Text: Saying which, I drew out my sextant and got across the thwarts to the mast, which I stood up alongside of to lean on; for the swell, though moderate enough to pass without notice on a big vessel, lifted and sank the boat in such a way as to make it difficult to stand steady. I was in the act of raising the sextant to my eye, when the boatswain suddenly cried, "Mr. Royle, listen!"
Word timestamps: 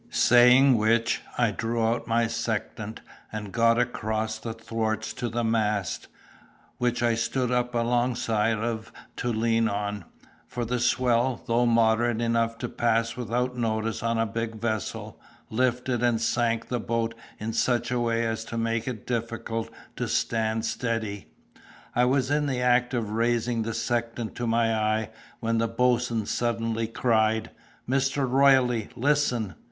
Saying 0.09 0.77
which, 0.77 1.21
I 1.37 1.51
drew 1.51 1.83
out 1.85 2.07
my 2.07 2.25
sextant 2.25 3.01
and 3.31 3.51
got 3.51 3.77
across 3.77 4.39
the 4.39 4.51
thwarts 4.51 5.13
to 5.13 5.29
the 5.29 5.43
mast, 5.43 6.07
which 6.79 7.03
I 7.03 7.13
stood 7.13 7.51
up 7.51 7.75
alongside 7.75 8.57
of 8.57 8.91
to 9.17 9.31
lean 9.31 9.67
on; 9.69 10.05
for 10.47 10.65
the 10.65 10.79
swell, 10.79 11.43
though 11.45 11.67
moderate 11.67 12.19
enough 12.19 12.57
to 12.57 12.67
pass 12.67 13.15
without 13.15 13.55
notice 13.55 14.01
on 14.01 14.17
a 14.17 14.25
big 14.25 14.55
vessel, 14.55 15.21
lifted 15.51 16.01
and 16.01 16.19
sank 16.19 16.67
the 16.69 16.79
boat 16.79 17.13
in 17.37 17.53
such 17.53 17.91
a 17.91 17.99
way 17.99 18.25
as 18.25 18.43
to 18.45 18.57
make 18.57 18.87
it 18.87 19.05
difficult 19.05 19.69
to 19.97 20.07
stand 20.07 20.65
steady. 20.65 21.27
I 21.95 22.05
was 22.05 22.31
in 22.31 22.47
the 22.47 22.59
act 22.63 22.95
of 22.95 23.11
raising 23.11 23.61
the 23.61 23.75
sextant 23.75 24.33
to 24.33 24.47
my 24.47 24.73
eye, 24.73 25.09
when 25.41 25.59
the 25.59 25.67
boatswain 25.67 26.25
suddenly 26.25 26.87
cried, 26.87 27.51
"Mr. 27.87 28.27
Royle, 28.27 28.87
listen!" 28.95 29.53